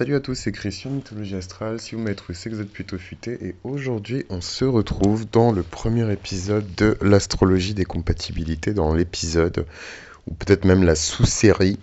[0.00, 1.78] Salut à tous, c'est Christian, Mythologie Astrale.
[1.78, 3.36] Si vous m'avez trouvé, c'est que vous êtes plutôt futé.
[3.44, 9.66] Et aujourd'hui, on se retrouve dans le premier épisode de l'astrologie des compatibilités, dans l'épisode,
[10.26, 11.78] ou peut-être même la sous-série,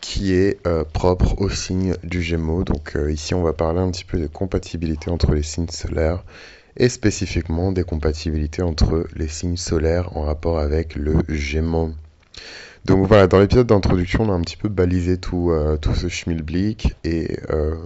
[0.00, 2.64] qui est euh, propre au signe du Gémeaux.
[2.64, 6.24] Donc euh, ici, on va parler un petit peu des compatibilités entre les signes solaires,
[6.78, 11.92] et spécifiquement des compatibilités entre les signes solaires en rapport avec le Gémeaux.
[12.84, 16.08] Donc voilà, dans l'épisode d'introduction, on a un petit peu balisé tout, euh, tout ce
[16.08, 17.76] schmilblick et euh,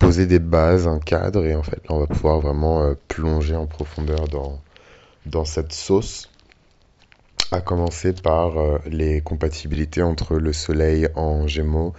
[0.00, 1.46] posé des bases, un cadre.
[1.46, 4.60] Et en fait, là, on va pouvoir vraiment euh, plonger en profondeur dans,
[5.26, 6.28] dans cette sauce.
[7.52, 8.52] À commencer par
[8.86, 11.94] les compatibilités entre le soleil en gémeaux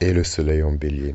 [0.00, 1.14] et le soleil en bélier.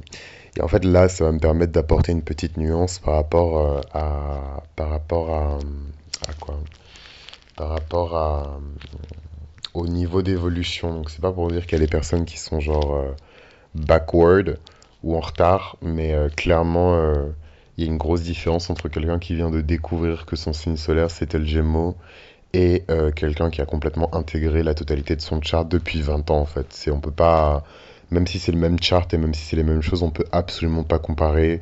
[0.58, 4.64] Et en fait, là, ça va me permettre d'apporter une petite nuance par rapport à.
[4.76, 5.60] Par rapport à.
[6.28, 6.60] À quoi?
[7.56, 8.60] Par rapport à
[9.74, 10.94] au niveau d'évolution.
[10.94, 13.12] Donc c'est pas pour dire qu'il y a des personnes qui sont genre euh,
[13.76, 14.58] backward
[15.04, 17.28] ou en retard, mais euh, clairement euh,
[17.78, 20.76] il y a une grosse différence entre quelqu'un qui vient de découvrir que son signe
[20.76, 21.96] solaire c'était le Gémeaux
[22.52, 22.84] et
[23.16, 26.66] quelqu'un qui a complètement intégré la totalité de son chart depuis 20 ans en fait.
[26.72, 27.64] C'est on peut pas
[28.12, 30.26] même si c'est le même chart et même si c'est les mêmes choses, on peut
[30.32, 31.62] absolument pas comparer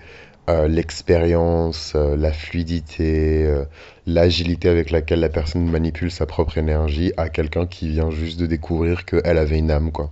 [0.49, 3.65] euh, l'expérience, euh, la fluidité, euh,
[4.05, 8.45] l'agilité avec laquelle la personne manipule sa propre énergie à quelqu'un qui vient juste de
[8.45, 10.09] découvrir qu'elle avait une âme, quoi.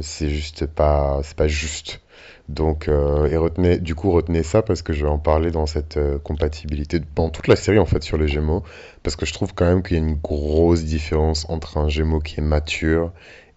[0.00, 2.00] c'est juste pas, c'est pas juste.
[2.48, 5.98] Donc, et retenez, du coup, retenez ça parce que je vais en parler dans cette
[6.24, 8.64] compatibilité, dans toute la série en fait sur les Gémeaux,
[9.02, 12.20] parce que je trouve quand même qu'il y a une grosse différence entre un Gémeaux
[12.20, 13.12] qui est mature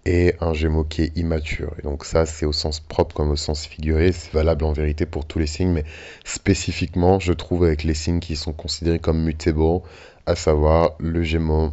[0.08, 1.76] et un Gémeaux qui est immature.
[1.84, 4.14] Donc ça, c'est au sens propre comme au sens figuré.
[4.14, 5.84] C'est valable en vérité pour tous les signes, mais
[6.24, 9.82] spécifiquement, je trouve avec les signes qui sont considérés comme mutable,
[10.26, 11.72] à savoir le Gémeaux,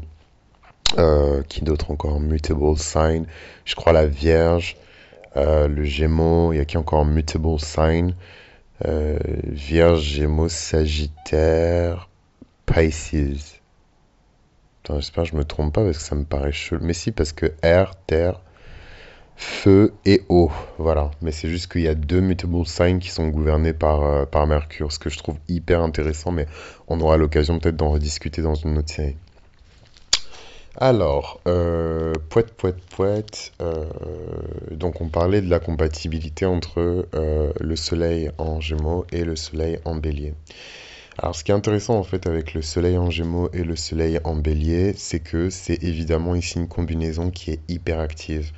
[0.98, 2.20] euh, qui d'autre encore?
[2.20, 3.26] Mutable sign,
[3.64, 4.76] je crois la Vierge,
[5.36, 7.04] euh, le Gémeaux, il y a qui encore?
[7.04, 8.14] Mutable sign,
[8.84, 12.08] euh, Vierge, Gémeaux, Sagittaire,
[12.66, 13.60] Pisces.
[14.88, 16.84] J'espère que je me trompe pas parce que ça me paraît chelou.
[16.84, 18.40] Mais si, parce que air, terre,
[19.36, 20.50] feu et eau.
[20.78, 21.10] Voilà.
[21.22, 24.46] Mais c'est juste qu'il y a deux mutable signs qui sont gouvernés par, euh, par
[24.46, 26.46] Mercure, ce que je trouve hyper intéressant, mais
[26.88, 29.16] on aura l'occasion peut-être d'en rediscuter dans une autre série.
[30.76, 32.52] Alors, euh, poète,
[32.96, 33.52] poète.
[33.60, 33.84] Euh,
[34.72, 39.78] donc, on parlait de la compatibilité entre euh, le soleil en gémeaux et le soleil
[39.84, 40.34] en bélier.
[41.18, 44.18] Alors, ce qui est intéressant en fait avec le soleil en gémeaux et le soleil
[44.24, 48.50] en bélier, c'est que c'est évidemment ici une combinaison qui est hyper active.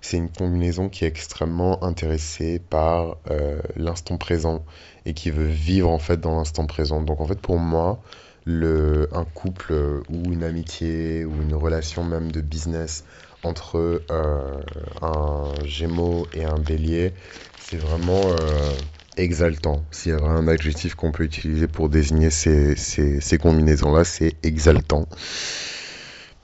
[0.00, 4.64] C'est une combinaison qui est extrêmement intéressée par euh, l'instant présent
[5.04, 7.02] et qui veut vivre en fait dans l'instant présent.
[7.02, 8.00] Donc en fait pour moi,
[8.44, 9.72] le, un couple
[10.08, 13.04] ou une amitié ou une relation même de business
[13.42, 14.60] entre euh,
[15.02, 17.12] un gémeaux et un bélier,
[17.58, 18.20] c'est vraiment...
[18.22, 18.70] Euh,
[19.16, 19.84] exaltant.
[19.90, 25.08] S'il y a un adjectif qu'on peut utiliser pour désigner ces, ces, combinaisons-là, c'est exaltant.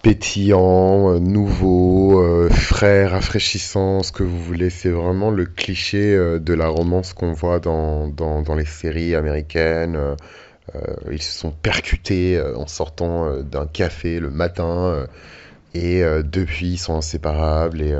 [0.02, 4.68] Pétillant, euh, nouveau, euh, frais, rafraîchissant, ce que vous voulez.
[4.68, 9.14] C'est vraiment le cliché euh, de la romance qu'on voit dans, dans, dans, les séries
[9.14, 9.98] américaines.
[11.10, 15.06] ils se sont percutés en sortant d'un café le matin
[15.74, 17.94] et depuis ils sont inséparables et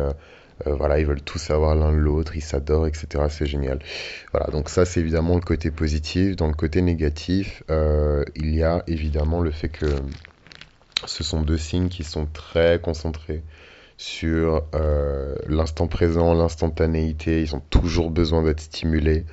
[0.67, 3.25] euh, voilà, ils veulent tous avoir l'un de l'autre, ils s'adorent, etc.
[3.28, 3.78] C'est génial.
[4.33, 6.37] Voilà, donc ça c'est évidemment le côté positif.
[6.37, 9.87] Dans le côté négatif, euh, il y a évidemment le fait que
[11.06, 13.43] ce sont deux signes qui sont très concentrés
[13.97, 17.43] sur euh, l'instant présent, l'instantanéité.
[17.43, 19.25] Ils ont toujours besoin d'être stimulés.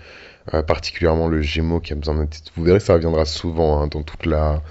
[0.67, 2.51] particulièrement le Gémeaux qui a besoin d'être.
[2.55, 4.61] Vous verrez, ça reviendra souvent hein, dans toute la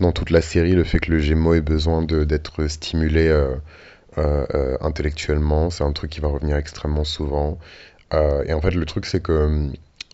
[0.00, 3.28] dans toute la série, le fait que le Gémeaux ait besoin d'être stimulé
[4.80, 5.70] intellectuellement.
[5.70, 7.58] C'est un truc qui va revenir extrêmement souvent.
[8.14, 9.70] Euh, et en fait, le truc, c'est que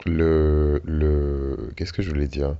[0.06, 1.70] le, le...
[1.76, 2.56] Qu'est-ce que je voulais dire?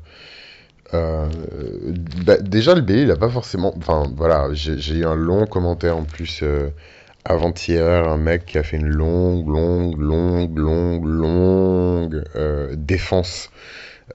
[0.93, 3.75] Bah, déjà, le bélier, il a pas forcément.
[3.77, 6.45] Enfin, voilà, j'ai eu un long commentaire en plus
[7.25, 12.25] avant-hier, un mec qui a fait une longue, longue, longue, longue, longue
[12.77, 13.51] défense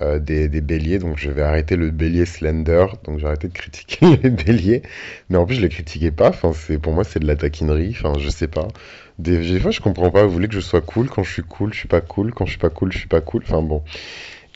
[0.01, 4.18] euh, des, béliers, donc je vais arrêter le bélier slender, donc j'ai arrêté de critiquer
[4.24, 4.81] les béliers,
[5.30, 6.51] mais en plus je les critiquais pas, enfin
[6.81, 8.69] pour moi c'est de la taquinerie, enfin je sais pas.
[9.18, 11.74] Des, fois je comprends pas, vous voulez que je sois cool, quand je suis cool,
[11.74, 13.84] je suis pas cool, quand je suis pas cool, je suis pas cool, enfin bon.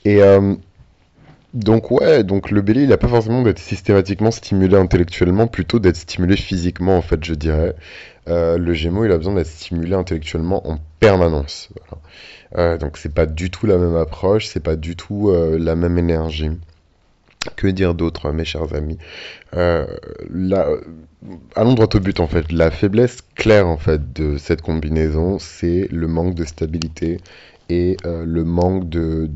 [0.05, 0.55] Et euh,
[1.53, 5.97] donc ouais, donc le bélier il a pas forcément d'être systématiquement stimulé intellectuellement, plutôt d'être
[5.97, 7.75] stimulé physiquement en fait je dirais.
[8.29, 11.69] Euh, le gémeau il a besoin d'être stimulé intellectuellement en permanence.
[12.57, 15.75] Euh, donc c'est pas du tout la même approche, c'est pas du tout euh, la
[15.75, 16.51] même énergie.
[17.57, 18.97] Que dire d'autre, mes chers amis?
[19.53, 19.85] Euh,
[21.55, 22.51] Allons droit au but, en fait.
[22.51, 27.19] La faiblesse claire, en fait, de cette combinaison, c'est le manque de stabilité
[27.69, 29.29] et euh, le manque de,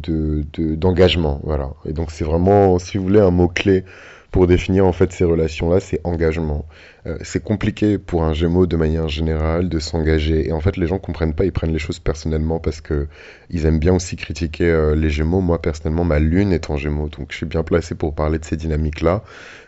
[0.75, 1.39] d'engagement.
[1.43, 1.71] voilà.
[1.85, 3.83] Et donc, c'est vraiment, si vous voulez, un mot-clé
[4.31, 6.65] pour définir en fait ces relations-là, c'est engagement.
[7.07, 10.47] Euh, c'est compliqué pour un Gémeaux de manière générale de s'engager.
[10.47, 13.07] Et en fait, les gens comprennent pas, ils prennent les choses personnellement parce que
[13.50, 15.39] ils aiment bien aussi critiquer euh, les Gémeaux.
[15.41, 18.45] Moi, personnellement, ma lune est en Gémeaux, donc je suis bien placé pour parler de
[18.45, 19.24] ces dynamiques-là.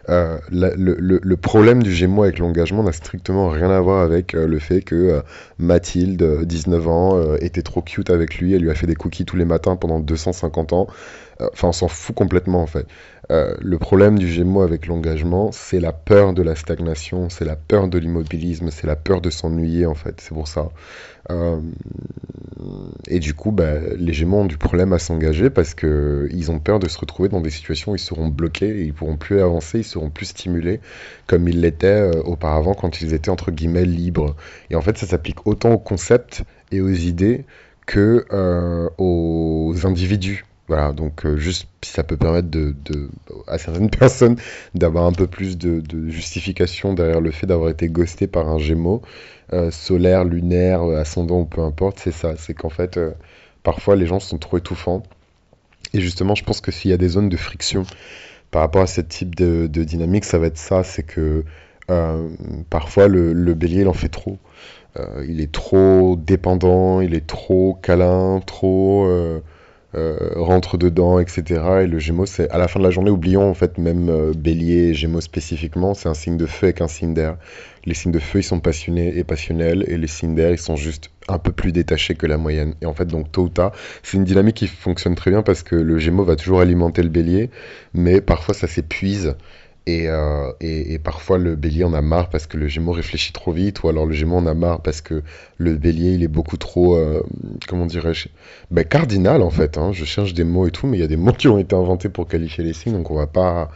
[0.10, 4.82] Euh, le, problème du Gémeaux avec l'engagement n'a strictement rien à voir avec le fait
[4.82, 5.22] que
[5.60, 9.38] Mathilde, 19 ans, était trop cute avec lui, elle lui a fait des cookies tous
[9.38, 10.88] les matins pendant 250 ans.
[11.40, 12.88] Enfin, on s'en fout complètement en fait.
[13.30, 16.80] Le problème du Gémeaux avec l'engagement, c'est la peur de la stagnation
[17.30, 20.70] c'est la peur de l'immobilisme, c'est la peur de s'ennuyer en fait, c'est pour ça.
[21.30, 21.60] Euh,
[23.08, 26.80] et du coup, bah, les Gémeaux ont du problème à s'engager parce qu'ils ont peur
[26.80, 29.80] de se retrouver dans des situations où ils seront bloqués, et ils pourront plus avancer,
[29.80, 30.80] ils seront plus stimulés
[31.28, 34.36] comme ils l'étaient euh, auparavant quand ils étaient entre guillemets libres.
[34.70, 37.46] Et en fait, ça s'applique autant aux concepts et aux idées
[37.86, 40.46] que euh, aux individus.
[40.70, 42.76] Voilà, donc euh, juste ça peut permettre de,
[43.48, 44.38] à certaines personnes
[44.76, 49.02] d'avoir un peu plus de, justification derrière le fait d'avoir été ghosté par un gémeau,
[49.52, 52.36] euh, solaire, lunaire, euh, ascendant ou peu importe, c'est ça.
[52.38, 53.00] C'est qu'en fait,
[53.64, 55.02] parfois les gens sont trop étouffants.
[55.94, 57.84] Et justement, je pense que s'il y a des zones de friction
[58.52, 60.84] par rapport à ce type de, dynamique, ça va être ça.
[60.84, 61.46] C'est que
[62.70, 64.38] parfois le, le, bélier, il en fait trop.
[65.28, 69.42] il est trop dépendant, il est trop câlin, trop euh,
[69.94, 71.62] rentre dedans, etc.
[71.84, 74.34] Et le Gémeaux, c'est à la fin de la journée, oublions en fait même euh,
[74.36, 77.38] Bélier et Gémeaux spécifiquement, c'est un signe de feu avec un signe d'air.
[77.86, 80.76] Les signes de feu, ils sont passionnés et passionnels, et les signes d'air, ils sont
[80.76, 82.76] juste un peu plus détachés que la moyenne.
[82.82, 83.72] Et en fait, donc tôt ou tard,
[84.04, 87.10] c'est une dynamique qui fonctionne très bien parce que le Gémeaux va toujours alimenter le
[87.10, 87.50] Bélier,
[87.94, 89.36] mais parfois ça s'épuise
[90.08, 93.84] euh, et, parfois le bélier en a marre parce que le gémeau réfléchit trop vite,
[93.84, 95.24] ou alors le gémeau en a marre parce que
[95.58, 97.24] le bélier il est beaucoup trop, euh,
[97.68, 98.30] comment dirais-je,
[98.72, 99.78] ben, cardinal en fait.
[99.78, 99.92] Hein.
[99.92, 101.76] Je cherche des mots et tout, mais il y a des mots qui ont été
[101.76, 103.70] inventés pour qualifier les signes, donc on va pas,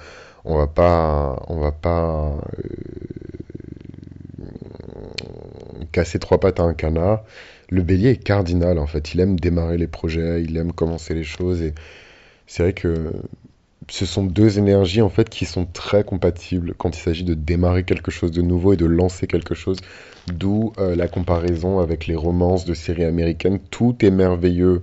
[0.45, 2.35] on va pas, on va pas
[4.39, 4.45] euh,
[5.91, 7.23] casser trois pattes à un canard.
[7.69, 9.13] Le bélier est cardinal en fait.
[9.13, 11.73] Il aime démarrer les projets, il aime commencer les choses et
[12.47, 13.13] c'est vrai que
[13.89, 17.83] ce sont deux énergies en fait qui sont très compatibles quand il s'agit de démarrer
[17.83, 19.77] quelque chose de nouveau et de lancer quelque chose.
[20.27, 23.59] D'où euh, la comparaison avec les romances de séries américaines.
[23.71, 24.81] Tout est merveilleux.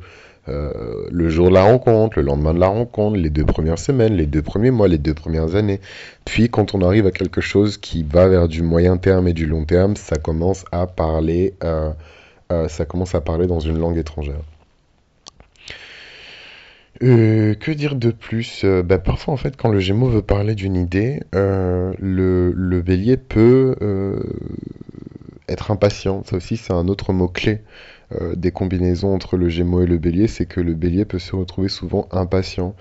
[0.49, 4.14] Euh, le jour de la rencontre, le lendemain de la rencontre, les deux premières semaines,
[4.14, 5.81] les deux premiers mois, les deux premières années.
[6.25, 9.46] Puis quand on arrive à quelque chose qui va vers du moyen terme et du
[9.46, 11.93] long terme, ça commence à parler, euh,
[12.69, 14.43] ça commence à parler dans une langue étrangère.
[17.02, 18.62] Euh, que dire de plus?
[18.64, 22.82] Euh, bah, Parfois, en fait, quand le Gémeaux veut parler d'une idée, euh, le, le,
[22.82, 23.75] Bélier peut
[25.49, 26.23] être impatient.
[26.25, 27.61] Ça aussi, c'est un autre mot-clé
[28.35, 31.69] des combinaisons entre le Gémeaux et le Bélier, c'est que le Bélier peut se retrouver
[31.69, 32.75] souvent impatient.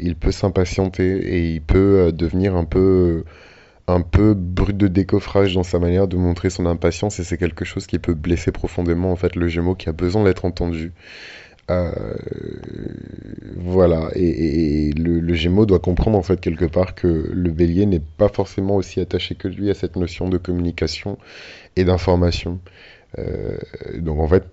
[0.00, 3.24] il peut s'impatienter et il peut devenir un peu
[3.88, 7.64] un peu brut de décoffrage dans sa manière de montrer son impatience et c'est quelque
[7.64, 10.92] chose qui peut blesser profondément en fait le Gémeaux qui a besoin d'être entendu.
[11.70, 11.92] Euh,
[13.56, 18.00] voilà, et, le, le, Gémeaux doit comprendre en fait quelque part que le Bélier n'est
[18.00, 21.18] pas forcément aussi attaché que lui à cette notion de communication
[21.76, 22.58] et d'information.
[23.18, 23.56] Euh,
[23.98, 24.44] donc en fait,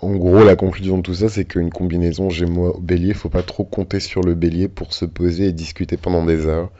[0.00, 4.00] en gros, la conclusion de tout ça, c'est qu'une combinaison Gémeaux-Bélier, faut pas trop compter
[4.00, 6.70] sur le Bélier pour se poser et discuter pendant des heures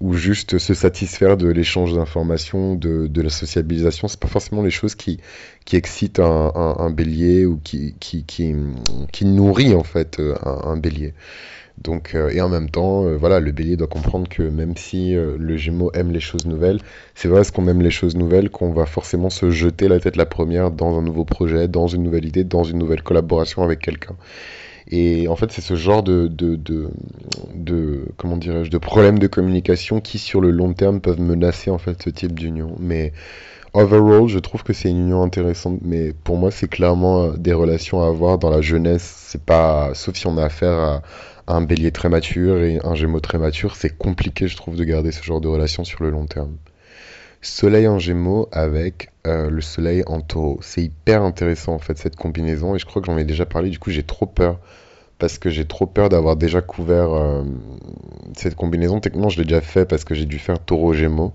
[0.00, 4.06] ou juste se satisfaire de l'échange d'informations, de, la sociabilisation.
[4.06, 5.18] C'est pas forcément les choses qui,
[5.64, 11.14] qui excitent un, bélier ou qui, qui, qui, nourrit en fait euh, un, un bélier.
[11.78, 15.14] Donc, euh, et en même temps, euh, voilà, le bélier doit comprendre que même si
[15.14, 16.80] le gémeau aime les choses nouvelles,
[17.14, 20.26] c'est parce qu'on aime les choses nouvelles qu'on va forcément se jeter la tête la
[20.26, 24.16] première dans un nouveau projet, dans une nouvelle idée, dans une nouvelle collaboration avec quelqu'un?
[24.90, 26.58] Et en fait, c'est ce genre de, de,
[27.54, 31.78] de, comment dirais-je, de problèmes de communication qui, sur le long terme, peuvent menacer en
[31.78, 32.74] fait ce type d'union.
[32.78, 33.12] Mais
[33.74, 35.80] overall, je trouve que c'est une union intéressante.
[35.82, 39.26] Mais pour moi, c'est clairement euh, des relations à avoir dans la jeunesse.
[39.28, 41.02] C'est pas, sauf si on a affaire à,
[41.48, 45.12] un bélier très mature et un gémeau très mature, c'est compliqué, je trouve, de garder
[45.12, 46.56] ce genre de relation sur le long terme.
[47.40, 50.58] Soleil en gémeaux avec euh, le soleil en taureau.
[50.62, 53.70] C'est hyper intéressant en fait cette combinaison et je crois que j'en ai déjà parlé,
[53.70, 54.58] du coup j'ai trop peur
[55.18, 57.44] parce que j'ai trop peur d'avoir déjà couvert euh,
[58.36, 59.00] cette combinaison.
[59.00, 61.32] Techniquement je l'ai déjà fait parce que j'ai dû faire taureau gémeaux.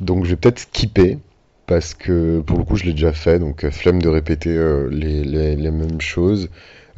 [0.00, 1.18] Donc je vais peut-être skipper
[1.66, 4.54] parce que pour le coup je l'ai déjà fait, donc euh, flemme de répéter
[4.90, 6.48] les mêmes choses.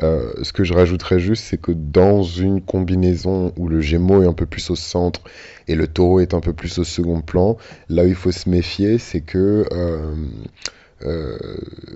[0.03, 4.27] Euh, ce que je rajouterais juste, c'est que dans une combinaison où le Gémeaux est
[4.27, 5.21] un peu plus au centre
[5.67, 7.57] et le Taureau est un peu plus au second plan,
[7.89, 10.15] là où il faut se méfier, c'est que euh,
[11.03, 11.39] euh,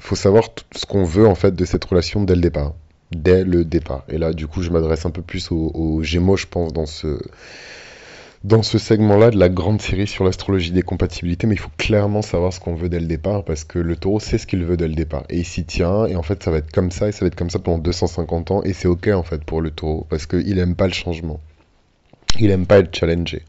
[0.00, 0.44] faut savoir
[0.74, 2.74] ce qu'on veut en fait de cette relation dès le départ.
[3.12, 4.04] Dès le départ.
[4.08, 7.18] Et là, du coup, je m'adresse un peu plus aux Gémeaux, je pense, dans ce,
[8.44, 12.22] dans ce segment-là de la grande série sur l'astrologie des compatibilités, mais il faut clairement
[12.22, 14.76] savoir ce qu'on veut dès le départ parce que le taureau sait ce qu'il veut
[14.76, 17.08] dès le départ et il s'y tient et en fait ça va être comme ça
[17.08, 19.60] et ça va être comme ça pendant 250 ans et c'est ok en fait pour
[19.60, 21.38] le taureau parce qu'il aime pas le changement.
[22.40, 23.42] Il aime pas être challengé.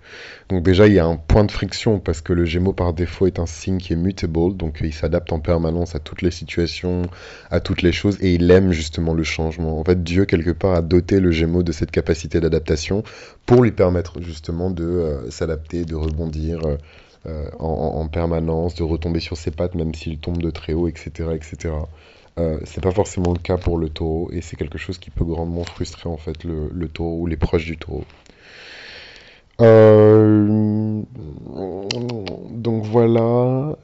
[0.50, 3.28] Donc déjà il y a un point de friction parce que le Gémeaux par défaut
[3.28, 7.04] est un signe qui est mutable, donc il s'adapte en permanence à toutes les situations,
[7.50, 9.80] à toutes les choses et il aime justement le changement.
[9.80, 13.04] En fait Dieu quelque part a doté le Gémeaux de cette capacité d'adaptation
[13.46, 16.78] pour lui permettre justement de euh, s'adapter, de rebondir euh,
[17.28, 20.74] euh, en, en- en permanence, de retomber sur ses pattes même s'il tombe de très
[20.74, 21.88] haut, etc., etc.
[22.40, 25.24] Euh, c'est pas forcément le cas pour le taureau et c'est quelque chose qui peut
[25.25, 28.06] grandement frustrer en fait le taureau ou les proches du taureau.
[29.63, 31.01] Euh,
[32.51, 33.75] donc voilà.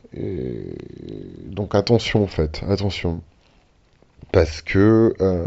[1.46, 3.22] Donc attention en fait, attention.
[4.32, 5.46] Parce que, euh,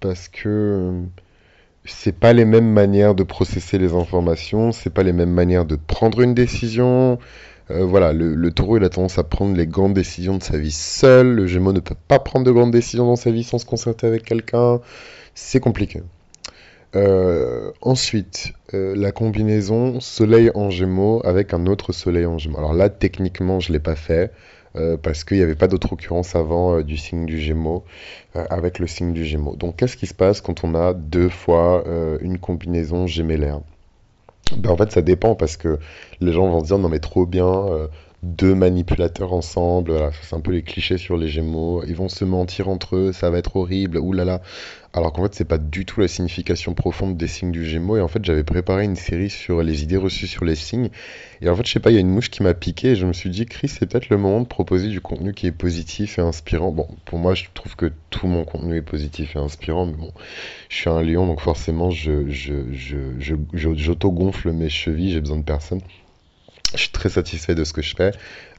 [0.00, 0.92] parce que
[1.84, 5.76] c'est pas les mêmes manières de processer les informations, c'est pas les mêmes manières de
[5.76, 7.18] prendre une décision.
[7.70, 10.58] Euh, voilà, le, le taureau il a tendance à prendre les grandes décisions de sa
[10.58, 13.58] vie seul, le gémeau ne peut pas prendre de grandes décisions dans sa vie sans
[13.58, 14.80] se concerter avec quelqu'un,
[15.34, 16.02] c'est compliqué.
[16.96, 22.58] Euh, ensuite, euh, la combinaison soleil en gémeaux avec un autre soleil en gémeaux.
[22.58, 24.32] Alors là, techniquement, je l'ai pas fait
[24.76, 27.84] euh, parce qu'il n'y avait pas d'autre occurrence avant du signe du gémeaux
[28.34, 29.56] avec le signe du gémeaux.
[29.56, 31.84] Donc, qu'est-ce qui se passe quand on a deux fois
[32.20, 33.60] une combinaison gémellaire?
[34.56, 35.78] Ben, en fait, ça dépend parce que
[36.20, 37.88] les gens vont se dire non mais trop bien,
[38.22, 42.24] deux manipulateurs ensemble, voilà, c'est un peu les clichés sur les Gémeaux, ils vont se
[42.24, 44.42] mentir entre eux, ça va être horrible, oulala.
[44.92, 47.96] Alors qu'en fait, c'est pas du tout la signification profonde des signes du Gémeaux.
[47.96, 50.90] Et en fait, j'avais préparé une série sur les idées reçues sur les signes.
[51.40, 52.96] Et en fait, je sais pas, il y a une mouche qui m'a piqué et
[52.96, 55.52] je me suis dit, Chris, c'est peut-être le moment de proposer du contenu qui est
[55.52, 56.72] positif et inspirant.
[56.72, 60.12] Bon, pour moi, je trouve que tout mon contenu est positif et inspirant, mais bon,
[60.70, 63.36] je suis un lion, donc forcément, je, je, je-
[63.74, 65.80] j'auto-gonfle mes chevilles, j'ai besoin de personne.
[66.74, 68.12] Je suis très satisfait de ce que je fais.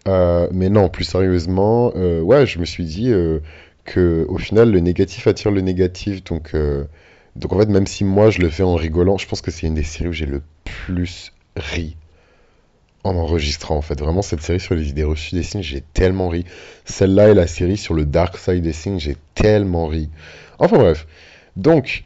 [0.07, 3.39] Euh, mais non, plus sérieusement, euh, ouais, je me suis dit euh,
[3.85, 6.23] que au final, le négatif attire le négatif.
[6.23, 6.85] Donc, euh,
[7.35, 9.67] donc en fait, même si moi je le fais en rigolant, je pense que c'est
[9.67, 11.95] une des séries où j'ai le plus ri
[13.03, 13.77] en enregistrant.
[13.77, 16.45] En fait, vraiment, cette série sur les idées reçues des signes, j'ai tellement ri.
[16.85, 20.09] Celle-là et la série sur le dark side des signes, j'ai tellement ri.
[20.59, 21.07] Enfin bref.
[21.55, 22.03] Donc,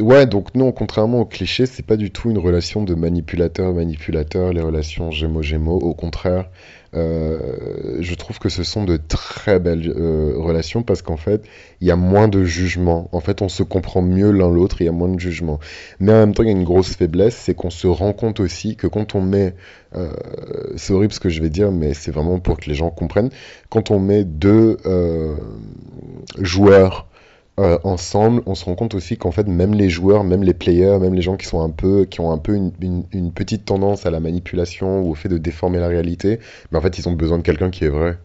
[0.00, 4.60] ouais, donc non, contrairement au cliché, c'est pas du tout une relation de manipulateur-manipulateur, les
[4.60, 5.78] relations Gémeaux-Gémeaux.
[5.78, 6.48] Au contraire,
[6.94, 11.44] euh, je trouve que ce sont de très belles euh, relations parce qu'en fait,
[11.80, 13.08] il y a moins de jugement.
[13.12, 15.58] En fait, on se comprend mieux l'un l'autre, il y a moins de jugement.
[16.00, 18.40] Mais en même temps, il y a une grosse faiblesse, c'est qu'on se rend compte
[18.40, 19.54] aussi que quand on met,
[19.94, 20.10] euh,
[20.76, 23.30] c'est horrible ce que je vais dire, mais c'est vraiment pour que les gens comprennent,
[23.68, 25.36] quand on met deux euh,
[26.38, 27.08] joueurs
[27.58, 30.98] euh, ensemble, on se rend compte aussi qu'en fait, même les joueurs, même les players,
[30.98, 34.10] même les gens qui sont un peu, qui ont un peu une, petite tendance à
[34.10, 36.38] la manipulation ou au fait de déformer la réalité,
[36.70, 38.18] mais en fait, ils ont besoin de quelqu'un qui est vrai.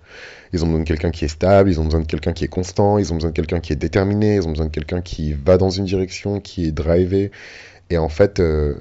[0.53, 2.49] Ils ont besoin de quelqu'un qui est stable, ils ont besoin de quelqu'un qui est
[2.49, 5.33] constant, ils ont besoin de quelqu'un qui est déterminé, ils ont besoin de quelqu'un qui
[5.33, 7.31] va dans une direction, qui est drivé.
[7.89, 8.75] Et en fait, euh,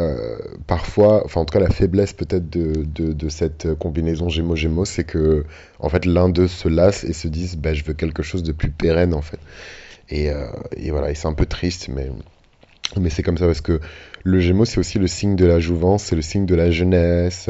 [0.00, 5.44] euh, parfois, enfin en tout cas la faiblesse peut-être de, cette combinaison Gémeaux-Gémeaux, c'est que
[5.78, 8.52] en fait l'un d'eux se lasse et se disent bah, je veux quelque chose de
[8.52, 9.38] plus pérenne en fait.
[10.10, 12.10] Et, euh, et voilà, et c'est un peu triste, mais,
[12.98, 13.80] mais c'est comme ça parce que
[14.24, 17.48] le Gémeaux c'est aussi le signe de la jouvence, c'est le signe de la jeunesse,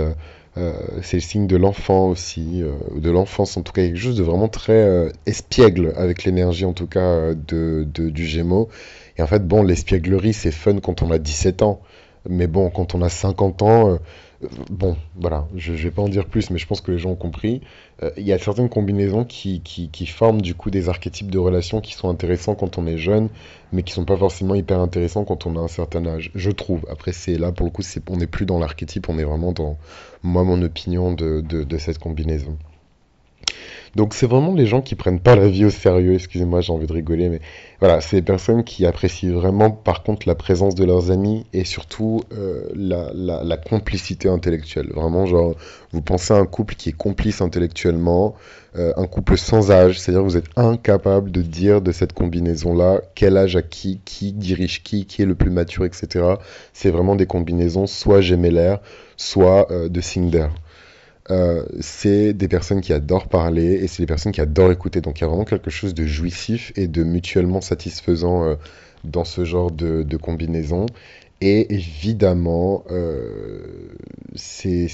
[0.56, 4.16] euh, c'est le signe de l'enfant aussi, euh, de l'enfance en tout cas, quelque chose
[4.16, 8.68] de vraiment très espiègle avec l'énergie en tout cas de, du Gémeaux.
[9.16, 11.80] Et en fait, bon, l'espièglerie c'est fun quand on a 17 ans.
[12.28, 13.98] Mais bon, quand on a 50 ans,
[14.68, 17.10] bon, voilà, je, je vais pas en dire plus, mais je pense que les gens
[17.10, 17.62] ont compris.
[18.02, 21.80] Euh, Il y a certaines combinaisons qui, qui, forment du coup des archétypes de relations
[21.80, 23.28] qui sont intéressants quand on est jeune,
[23.72, 26.86] mais qui sont pas forcément hyper intéressants quand on a un certain âge, je trouve.
[26.90, 29.78] Après, c'est là, pour le coup, on n'est plus dans l'archétype, on est vraiment dans,
[30.22, 32.56] moi, mon opinion de, de cette combinaison.
[33.96, 36.86] Donc c'est vraiment les gens qui prennent pas la vie au sérieux, excusez-moi, j'ai envie
[36.86, 37.40] de rigoler, mais
[37.80, 41.64] voilà, c'est les personnes qui apprécient vraiment par contre la présence de leurs amis et
[41.64, 44.90] surtout euh, la, la, la complicité intellectuelle.
[44.94, 45.56] Vraiment, genre,
[45.92, 48.36] vous pensez à un couple qui est complice intellectuellement,
[48.76, 53.36] euh, un couple sans âge, c'est-à-dire vous êtes incapable de dire de cette combinaison-là quel
[53.36, 56.34] âge a qui, qui dirige qui, qui est le plus mature, etc.
[56.72, 58.78] C'est vraiment des combinaisons soit gémellaires,
[59.16, 60.50] soit euh, de d'air.
[61.30, 65.00] Euh, c'est des personnes qui adorent parler et c'est des personnes qui adorent écouter.
[65.00, 68.56] Donc il y a vraiment quelque chose de jouissif et de mutuellement satisfaisant euh,
[69.04, 70.86] dans ce genre de, combinaison.
[71.40, 73.94] Et évidemment, euh,
[74.34, 74.88] c'est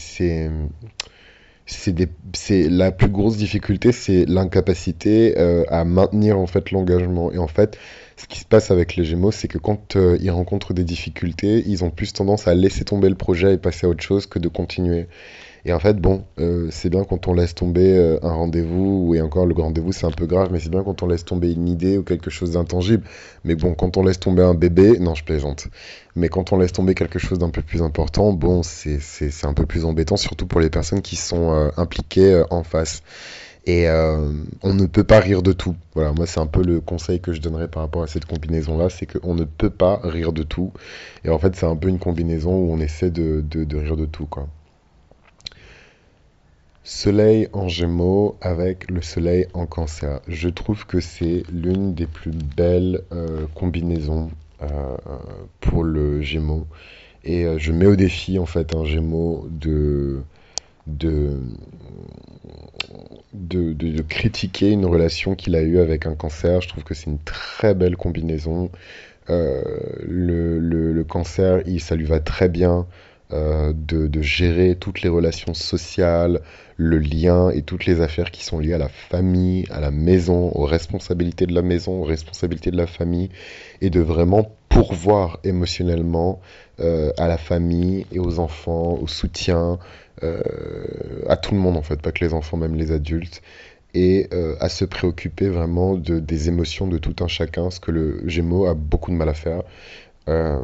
[2.69, 5.37] la plus grosse difficulté, c'est l'incapacité
[5.69, 7.33] à maintenir en fait l'engagement.
[7.33, 7.79] Et en fait,
[8.17, 11.83] ce qui se passe avec les Gémeaux, c'est que quand ils rencontrent des difficultés, ils
[11.83, 14.47] ont plus tendance à laisser tomber le projet et passer à autre chose que de
[14.47, 15.09] continuer.
[15.69, 19.21] Et en fait, bon, euh, c'est bien quand on laisse tomber euh, un rendez-vous, et
[19.21, 21.67] encore le rendez-vous c'est un peu grave, mais c'est bien quand on laisse tomber une
[21.67, 23.03] idée ou quelque chose d'intangible.
[23.45, 25.67] Mais bon, quand on laisse tomber un bébé, non, je plaisante.
[26.15, 29.01] Mais quand on laisse tomber quelque chose d'un peu plus important, bon, c'est
[29.43, 33.03] un peu plus embêtant, surtout pour les personnes qui sont euh, impliquées en face.
[33.67, 33.89] Et
[34.63, 35.75] on ne peut pas rire de tout.
[35.97, 38.89] Voilà, moi c'est un peu le conseil que je donnerais par rapport à cette combinaison-là,
[38.91, 40.73] c'est qu'on ne peut pas rire de tout.
[41.25, 43.97] Et en fait c'est un peu une combinaison où on essaie de, de, de rire
[43.97, 44.49] de tout, quoi.
[46.87, 50.21] Soleil en Gémeaux avec le Soleil en Cancer.
[50.29, 54.31] Je trouve que c'est l'une des plus belles euh, combinaisons
[54.63, 54.97] euh,
[55.61, 56.65] pour le Gémeaux.
[57.25, 60.23] Et euh, je mets au défi en fait un Gémeaux de
[64.09, 66.61] critiquer une relation qu'il a eue avec un cancer.
[66.61, 68.71] Je trouve que c'est une très belle combinaison.
[69.29, 72.87] le, cancer, ça lui va très bien.
[73.33, 76.43] Euh, de, gérer toutes les relations sociales,
[76.77, 80.53] le lien et toutes les affaires qui sont liées à la famille, à la maison,
[80.55, 83.31] aux responsabilités de la maison, aux responsabilités de la famille,
[83.81, 86.41] et de vraiment pourvoir émotionnellement
[86.79, 89.81] euh, à la famille et aux enfants, au soutien,
[90.23, 90.41] euh,
[91.29, 93.43] à tout le monde en fait, pas que les enfants, même les adultes
[93.95, 94.29] et
[94.61, 98.67] à se préoccuper vraiment de, des émotions de tout un chacun, ce que le Gémeaux
[98.67, 99.63] a beaucoup de mal à faire.
[100.29, 100.61] Euh,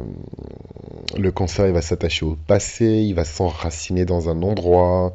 [1.17, 5.13] le cancer, il va s'attacher au passé, il va s'enraciner dans un endroit,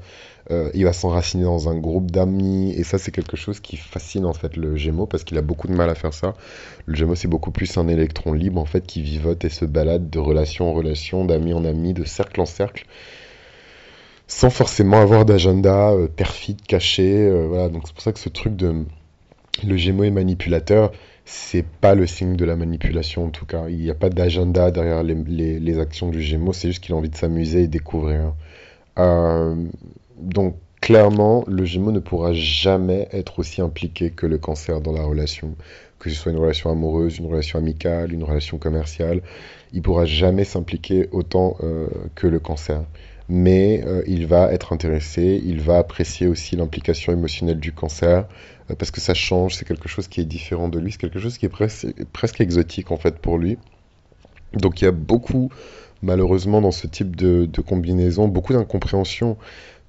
[0.50, 4.25] euh, il va s'enraciner dans un groupe d'amis, et ça, c'est quelque chose qui fascine
[4.25, 6.35] en fait le Gémeaux parce qu'il a beaucoup de mal à faire ça.
[6.87, 10.09] Le Gémeaux, c'est beaucoup plus un électron libre en fait qui vivote et se balade
[10.09, 12.87] de relation en relation, d'ami en ami, de cercle en cercle,
[14.26, 17.31] sans forcément avoir d'agenda euh, perfide, caché.
[17.49, 18.85] voilà, donc c'est pour ça que ce truc de
[19.67, 20.93] le Gémeaux est manipulateur
[21.31, 23.69] c'est pas le signe de la manipulation en tout cas.
[23.69, 26.97] Il n'y a pas d'agenda derrière les, les, actions du Gémeaux, c'est juste qu'il a
[26.97, 28.33] envie de s'amuser et découvrir.
[28.99, 29.55] Euh,
[30.19, 35.03] donc clairement, le Gémeaux ne pourra jamais être aussi impliqué que le cancer dans la
[35.03, 35.55] relation,
[35.99, 39.21] que ce soit une relation amoureuse, une relation amicale, une relation commerciale.
[39.75, 42.85] Il pourra jamais s'impliquer autant euh, que le cancer
[43.29, 48.27] mais euh, il va être intéressé, il va apprécier aussi l'implication émotionnelle du cancer,
[48.71, 51.19] euh, parce que ça change, c'est quelque chose qui est différent de lui, c'est quelque
[51.19, 53.59] chose qui est presque exotique en fait pour lui.
[54.55, 55.51] Donc il y a beaucoup,
[56.03, 59.37] malheureusement, dans ce type de, combinaison, beaucoup d'incompréhension,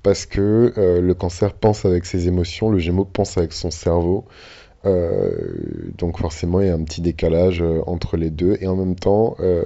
[0.04, 4.25] parce que euh, le cancer pense avec ses émotions, le gémeaux pense avec son cerveau.
[4.85, 8.57] Euh, donc forcément, il y a un petit décalage euh, entre les deux.
[8.61, 9.65] Et en même temps, euh,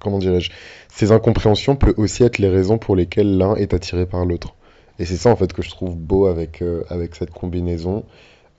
[0.00, 0.50] comment dirais-je,
[0.88, 4.54] ces incompréhensions peuvent aussi être les raisons pour lesquelles l'un est attiré par l'autre.
[4.98, 8.04] Et c'est ça en fait que je trouve beau avec, avec cette combinaison.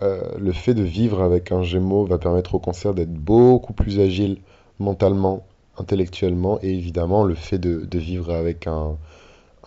[0.01, 4.37] le fait de vivre avec un Gémeaux va permettre au cancer d'être beaucoup plus agile
[4.77, 8.97] mentalement, intellectuellement, et évidemment le fait de vivre avec un,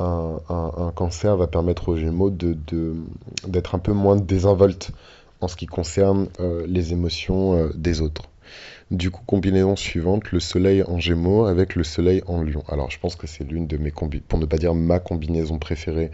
[0.01, 2.95] un, cancer va permettre aux Gémeaux d'être de,
[3.47, 4.93] d'être un peu moins désinvolte
[5.41, 8.23] en ce qui concerne euh, les émotions euh, des autres.
[8.91, 12.65] Du coup, combinaison suivante, le soleil en gémeaux avec le soleil en lion.
[12.69, 15.59] Alors, je pense que c'est l'une de mes combinaisons, pour ne pas dire ma combinaison
[15.59, 16.11] préférée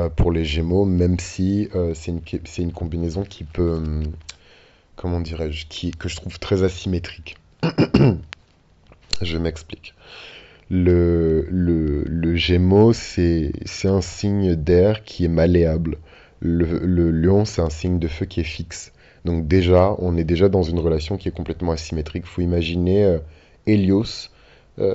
[0.00, 2.20] euh, pour les gémeaux, même si c'est une,
[2.58, 4.04] une, combinaison qui peut, hum,
[4.96, 5.66] comment dirais-je,
[5.98, 7.36] que je trouve très asymétrique.
[9.22, 9.94] je m'explique.
[10.70, 13.52] Le, le, le Gémeaux, c'est
[13.84, 15.98] un signe d'air qui est malléable.
[16.40, 18.92] Le, le lion, c'est un signe de feu qui est fixe.
[19.24, 22.26] Donc déjà, on est déjà dans une relation qui est complètement asymétrique.
[22.26, 23.18] Faut imaginer euh,
[23.66, 24.30] Hélios
[24.78, 24.94] euh,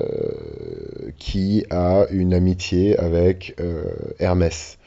[1.18, 3.84] qui a une amitié avec euh,
[4.18, 4.78] Hermès.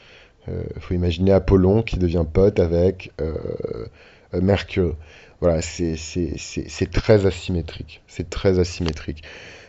[0.48, 3.34] Euh, faut imaginer Apollon qui devient pote avec euh,
[4.40, 4.96] Mercure.
[5.40, 5.96] Voilà, c'est
[6.92, 8.02] très asymétrique.
[8.06, 9.22] C'est très asymétrique.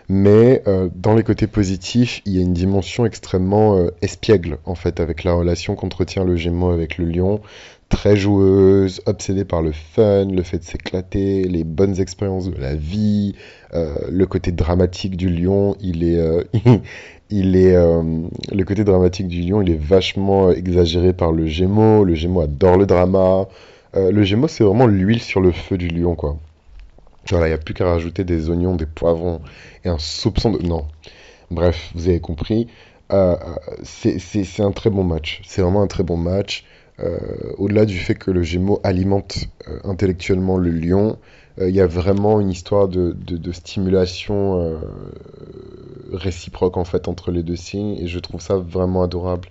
[0.07, 4.75] Mais euh, dans les côtés positifs, il y a une dimension extrêmement euh, espiègle, en
[4.75, 7.41] fait, avec la relation qu'entretient le Gémeaux avec le Lion.
[7.89, 12.75] Très joueuse, obsédée par le fun, le fait de s'éclater, les bonnes expériences de la
[12.75, 13.35] vie,
[13.73, 16.43] euh, le côté dramatique du Lion, il est, euh,
[17.29, 18.01] il est, euh,
[18.51, 22.03] le côté dramatique du Lion, il est vachement exagéré par le Gémeaux.
[22.03, 23.47] Le Gémeaux adore le drama.
[23.95, 26.37] le Gémeaux, c'est vraiment l'huile sur le feu du Lion, quoi.
[27.29, 29.41] Voilà, il n'y a plus qu'à rajouter des oignons, des poivrons
[29.83, 30.61] et un soupçon de...
[30.61, 30.88] Non.
[31.51, 32.67] Bref, vous avez compris.
[33.83, 35.41] c'est un très bon match.
[35.45, 36.65] C'est vraiment un très bon match.
[37.57, 39.47] Au-delà du fait que le Gémeaux alimente
[39.83, 41.17] intellectuellement le Lion,
[41.59, 44.79] il y a vraiment une histoire de, de stimulation
[46.11, 49.49] réciproque en fait entre les deux signes et je trouve ça vraiment adorable.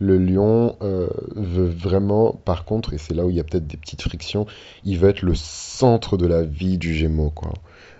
[0.00, 3.66] Le lion euh, veut vraiment, par contre, et c'est là où il y a peut-être
[3.66, 4.46] des petites frictions,
[4.84, 7.52] il veut être le centre de la vie du Gémeaux, quoi.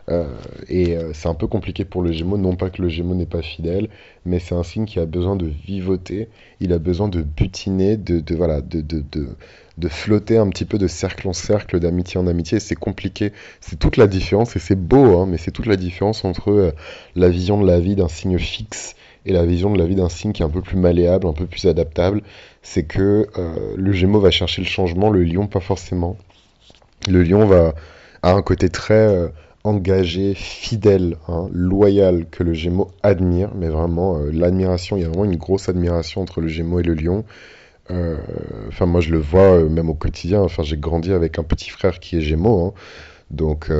[0.08, 0.24] Euh,
[0.68, 3.26] et euh, c'est un peu compliqué pour le Gémeaux, non pas que le Gémeaux n'est
[3.26, 3.88] pas fidèle,
[4.24, 6.28] mais c'est un signe qui a besoin de vivoter,
[6.60, 9.02] il a besoin de butiner, de, voilà, de, de,
[9.76, 12.58] de flotter un petit peu de cercle en cercle, d'amitié en amitié.
[12.58, 16.24] C'est compliqué, c'est toute la différence, et c'est beau, hein, mais c'est toute la différence
[16.24, 16.74] entre
[17.14, 18.94] la vision de la vie d'un signe fixe
[19.28, 21.34] et la vision de la vie d'un signe qui est un peu plus malléable, un
[21.34, 22.22] peu plus adaptable,
[22.62, 26.16] c'est que euh, le Gémeaux va chercher le changement, le Lion pas forcément.
[27.08, 27.74] Le Lion va
[28.22, 29.28] a un côté très euh,
[29.64, 35.08] engagé, fidèle, hein, loyal que le Gémeaux admire, mais vraiment euh, l'admiration, il y a
[35.08, 37.24] vraiment une grosse admiration entre le Gémeaux et le Lion.
[38.68, 40.42] Enfin, moi je le vois même au quotidien.
[40.42, 42.72] Enfin, j'ai grandi avec un petit frère qui est Gémeaux, hein.
[43.30, 43.72] donc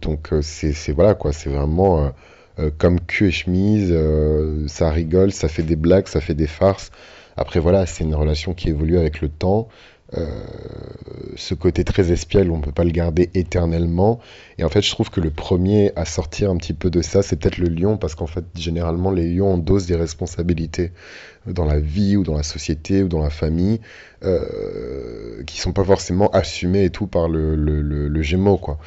[0.00, 2.12] donc c'est voilà quoi, c'est vraiment
[2.60, 6.46] euh, comme cul et chemise, euh, ça rigole, ça fait des blagues, ça fait des
[6.46, 6.90] farces.
[7.36, 9.68] Après voilà, c'est une relation qui évolue avec le temps.
[10.18, 10.26] Euh,
[11.36, 14.18] ce côté très espiègle, on ne peut pas le garder éternellement.
[14.58, 17.22] Et en fait, je trouve que le premier à sortir un petit peu de ça,
[17.22, 20.92] c'est peut-être le lion, parce qu'en fait, généralement, les lions endossent des responsabilités
[21.52, 23.80] dans la vie ou dans la société ou dans la famille
[24.22, 28.78] euh, qui sont pas forcément assumées et tout par le, le, le, gémeau, quoi.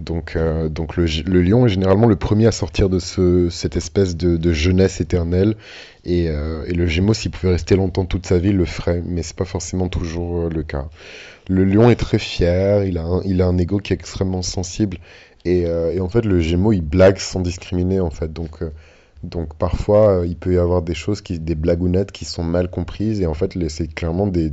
[0.00, 1.04] Donc, euh, donc le,
[1.40, 5.56] lion est généralement le premier à sortir de ce, cette espèce de, jeunesse éternelle.
[6.04, 9.02] Et, euh, et le gémeau, s'il pouvait rester longtemps toute sa vie, le ferait.
[9.06, 10.88] Mais c'est pas forcément toujours euh, le cas.
[11.48, 14.42] Le lion est très fier, il a un, il a un ego qui est extrêmement
[14.42, 14.98] sensible.
[15.44, 18.30] Et, et en fait, le gémeau, il blague sans discriminer, en fait.
[18.30, 18.60] Donc,
[19.22, 23.20] donc parfois, il peut y avoir des choses, des blagounettes qui sont mal comprises.
[23.20, 24.50] Et en fait, c'est clairement des,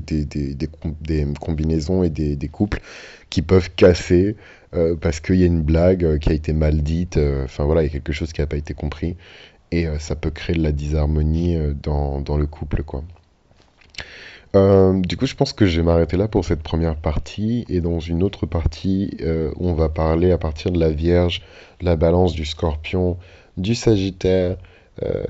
[1.40, 2.82] combinaisons et des, couples
[3.30, 4.36] qui peuvent casser
[4.74, 7.64] euh, parce qu'il y a une blague euh, qui a été mal dite, euh, enfin
[7.64, 9.16] voilà, il y a quelque chose qui n'a pas été compris,
[9.72, 13.04] et ça peut créer de la disharmonie dans, dans, le couple, quoi.
[14.54, 18.00] du coup, je pense que je vais m'arrêter là pour cette première partie, et dans
[18.00, 19.18] une autre partie,
[19.60, 21.42] on va parler à partir de la Vierge,
[21.82, 23.18] la balance du Scorpion,
[23.58, 24.58] du Sagittaire,
[25.04, 25.24] euh,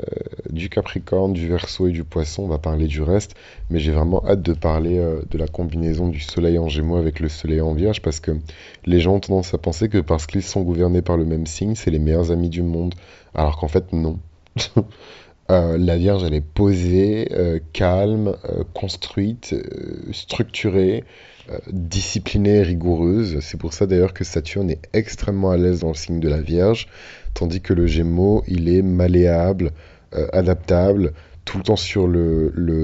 [0.50, 2.44] du Capricorne, du Verseau et du Poisson.
[2.44, 3.36] On va parler du reste,
[3.70, 7.20] mais j'ai vraiment hâte de parler euh, de la combinaison du Soleil en Gémeaux avec
[7.20, 8.32] le Soleil en Vierge parce que
[8.86, 11.76] les gens ont tendance à penser que parce qu'ils sont gouvernés par le même signe,
[11.76, 12.96] c'est les meilleurs amis du monde,
[13.36, 14.20] alors qu'en fait non.
[15.50, 17.30] Euh, la Vierge, elle est posée,
[17.74, 18.36] calme,
[18.74, 19.56] construite,
[20.12, 21.04] structurée,
[21.72, 23.40] disciplinée, rigoureuse.
[23.40, 26.42] C'est pour ça d'ailleurs que Saturne est extrêmement à l'aise dans le signe de la
[26.42, 26.88] Vierge
[27.38, 29.72] tandis que le Gémeaux, il est malléable,
[30.16, 31.14] euh, adaptable,
[31.46, 32.10] tout le temps sur,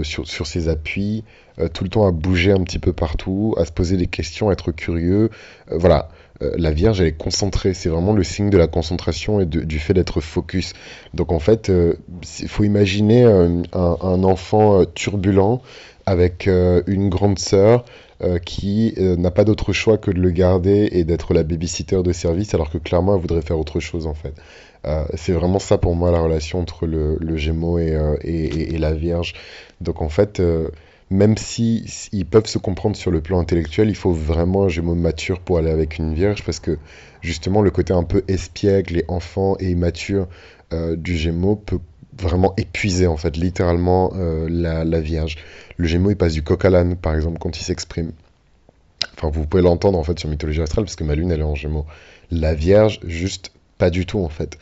[0.03, 1.23] sur, ses appuis,
[1.59, 4.49] euh, tout le temps à bouger un petit peu partout, à se poser des questions,
[4.49, 5.31] à être curieux.
[5.71, 6.09] Euh, voilà,
[6.41, 7.73] la Vierge, elle est concentrée.
[7.73, 10.73] C'est vraiment le signe de la concentration et du fait d'être focus.
[11.13, 11.71] Donc en fait,
[12.41, 15.61] il faut imaginer un, un enfant turbulent
[16.05, 17.85] avec une grande sœur
[18.23, 22.01] euh, qui euh, n'a pas d'autre choix que de le garder et d'être la babysitter
[22.03, 24.33] de service, alors que clairement elle voudrait faire autre chose en fait.
[24.85, 29.33] Euh, c'est vraiment ça pour moi la relation entre le, Gémeaux et, la Vierge.
[29.81, 30.41] Donc en fait,
[31.09, 34.95] même si ils peuvent se comprendre sur le plan intellectuel, il faut vraiment un Gémeaux
[34.95, 36.77] mature pour aller avec une Vierge, parce que
[37.21, 40.27] justement le côté un peu espiègle et enfant et immature
[40.97, 41.79] du Gémeaux peut
[42.19, 44.11] vraiment épuiser en fait littéralement
[44.47, 45.37] la, la, Vierge.
[45.77, 48.11] Le Gémeaux il passe du coq à l'âne par exemple quand il s'exprime.
[49.15, 51.43] Enfin vous pouvez l'entendre en fait sur Mythologie astrale parce que ma lune elle est
[51.43, 51.85] en Gémeaux.
[52.31, 54.57] La Vierge juste pas du tout en fait.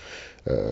[0.49, 0.71] Euh,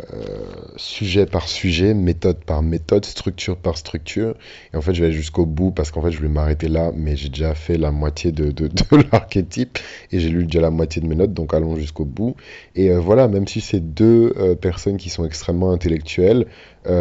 [0.77, 4.33] sujet par sujet, méthode par méthode, structure par structure.
[4.73, 6.91] Et en fait, je vais aller jusqu'au bout parce qu'en fait, je vais m'arrêter là,
[6.95, 8.51] mais j'ai déjà fait la moitié de
[9.11, 9.77] l'archétype
[10.11, 12.35] et j'ai lu déjà la moitié de mes notes, donc allons jusqu'au bout.
[12.75, 16.47] Et euh, voilà, même si c'est deux euh, personnes qui sont extrêmement intellectuelles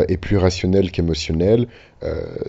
[0.08, 1.68] et plus rationnelles qu'émotionnelles,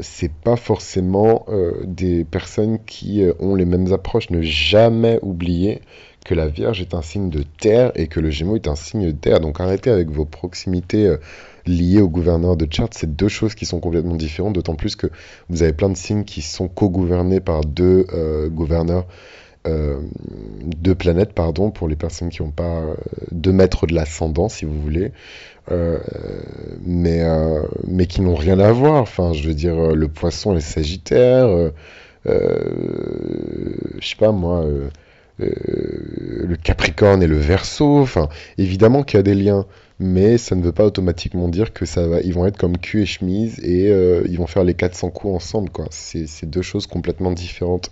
[0.02, 1.46] c'est pas forcément
[1.86, 4.30] des personnes qui ont les mêmes approches.
[4.32, 5.80] Ne jamais oublier
[6.26, 9.08] que la Vierge est un signe de terre et que le Gémeaux est un signe
[9.08, 9.40] de terre.
[9.40, 11.18] Donc arrêtez avec vos proximités euh,
[11.66, 12.94] liées au gouverneur de chart.
[12.94, 15.08] C'est deux choses qui sont complètement différentes, d'autant plus que
[15.50, 19.06] vous avez plein de signes qui sont co-gouvernés par deux euh, gouverneurs.
[19.68, 20.00] Euh,
[20.64, 22.82] deux planètes, pardon, pour les personnes qui n'ont pas
[23.32, 25.12] deux mètres de l'ascendant, si vous voulez,
[26.86, 27.26] mais,
[28.08, 29.02] qui n'ont rien à voir.
[29.02, 31.50] Enfin, je veux dire, le poisson et le sagittaire,
[32.26, 32.32] je
[34.02, 34.66] sais pas moi,
[35.40, 38.00] le Capricorne et le Verseau.
[38.00, 39.66] Enfin, évidemment qu'il y a des liens,
[40.00, 43.02] mais ça ne veut pas automatiquement dire que ça va, ils vont être comme cul
[43.02, 45.88] et chemise et ils vont faire les 400 coups ensemble, quoi.
[45.92, 47.90] C'est deux choses complètement différentes.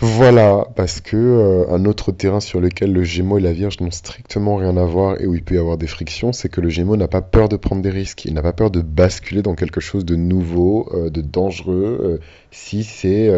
[0.00, 3.90] Voilà, parce que euh, un autre terrain sur lequel le Gémeaux et la Vierge n'ont
[3.90, 6.68] strictement rien à voir et où il peut y avoir des frictions, c'est que le
[6.68, 9.56] Gémeaux n'a pas peur de prendre des risques, il n'a pas peur de basculer dans
[9.56, 12.18] quelque chose de nouveau, euh, de dangereux, euh,
[12.52, 13.28] si c'est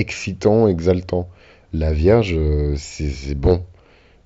[0.00, 1.28] excitant, exaltant.
[1.72, 2.36] La Vierge,
[2.76, 3.64] c'est bon.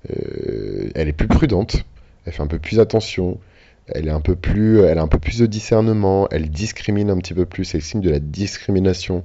[0.09, 1.85] elle est plus prudente,
[2.25, 3.39] elle fait un peu plus attention,
[3.87, 7.17] elle est un peu plus, elle a un peu plus de discernement, elle discrimine un
[7.17, 9.23] petit peu plus, c'est le signe de la discrimination,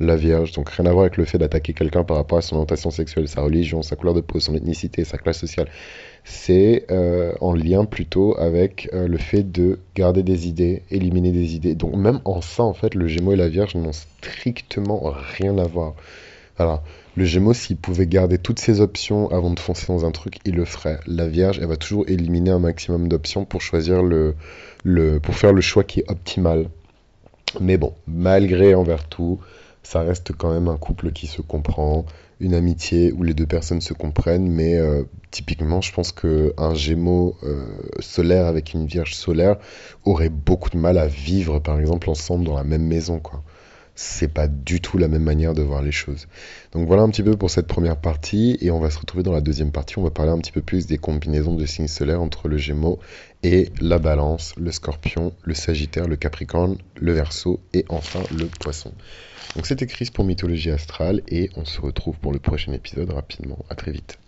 [0.00, 0.52] la Vierge.
[0.52, 3.26] Donc rien à voir avec le fait d'attaquer quelqu'un par rapport à son orientation sexuelle,
[3.26, 5.68] sa religion, sa couleur de peau, son ethnicité, sa classe sociale.
[6.24, 11.54] C'est euh, en lien plutôt avec euh, le fait de garder des idées, éliminer des
[11.54, 11.74] idées.
[11.74, 15.64] Donc même en ça, en fait, le Gémeaux et la Vierge n'ont strictement rien à
[15.64, 15.94] voir.
[16.58, 16.82] Alors,
[17.16, 20.54] le Gémeaux, s'il pouvait garder toutes ses options avant de foncer dans un truc, il
[20.54, 20.98] le ferait.
[21.06, 24.34] La Vierge, elle va toujours éliminer un maximum d'options pour choisir le,
[25.20, 26.68] pour faire le choix qui est optimal.
[27.60, 29.40] Mais bon, malgré envers tout,
[29.82, 32.04] ça reste quand même un couple qui se comprend,
[32.40, 34.48] une amitié où les deux personnes se comprennent.
[34.48, 37.64] Mais euh, typiquement, je pense que un Gémeaux euh,
[38.00, 39.56] solaire avec une Vierge solaire
[40.04, 43.42] aurait beaucoup de mal à vivre, par exemple, ensemble dans la même maison, quoi
[43.94, 46.26] c'est pas du tout la même manière de voir les choses.
[46.72, 49.32] Donc voilà un petit peu pour cette première partie et on va se retrouver dans
[49.32, 49.98] la deuxième partie.
[49.98, 52.98] On va parler un petit peu plus des combinaisons de signes solaires entre le Gémeaux
[53.42, 58.92] et la Balance, le Scorpion, le Sagittaire, le Capricorne, le Verseau et enfin le Poisson.
[59.54, 63.58] Donc c'était Chris pour Mythologie Astrale et on se retrouve pour le prochain épisode rapidement.
[63.68, 64.18] À très vite.